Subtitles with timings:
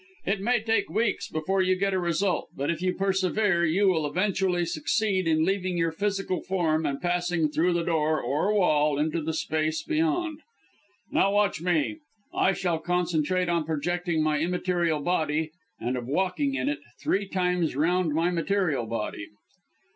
[0.25, 4.07] It may take weeks before you get a result, but if you persevere, you will
[4.07, 9.21] eventually succeed in leaving your physical form and passing through the door, or wall, into
[9.21, 10.39] the space beyond.
[11.11, 11.99] Now watch me!
[12.33, 17.75] I shall concentrate on projecting my immaterial body, and of walking in it, three times
[17.75, 19.27] round my material body."